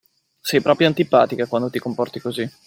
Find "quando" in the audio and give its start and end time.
1.45-1.69